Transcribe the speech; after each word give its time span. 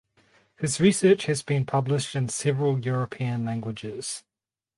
His 0.57 0.81
research 0.81 1.27
has 1.27 1.43
been 1.43 1.63
published 1.63 2.15
in 2.15 2.27
several 2.27 2.79
European 2.79 3.45
languages. 3.45 4.23